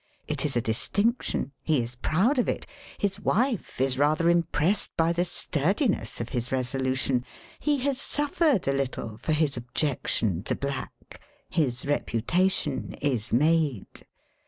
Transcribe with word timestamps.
It 0.27 0.45
is 0.45 0.55
a 0.55 0.61
distinction. 0.63 1.51
He 1.61 1.83
is 1.83 1.93
proud 1.93 2.39
of 2.39 2.49
it. 2.49 2.65
His 2.97 3.19
wife 3.19 3.79
is 3.79 3.99
rather 3.99 4.31
impressed 4.31 4.97
by 4.97 5.13
the 5.13 5.23
sturdiness 5.25 6.19
of 6.19 6.29
his 6.29 6.51
resolution. 6.51 7.23
He 7.59 7.77
has 7.85 8.01
suf 8.01 8.39
fered 8.39 8.67
a 8.67 8.73
little 8.75 9.17
for 9.19 9.33
his 9.33 9.57
objection 9.57 10.41
to 10.45 10.55
black. 10.55 11.21
His 11.51 11.85
reputation 11.85 12.95
is 12.99 13.31
made. 13.31 14.07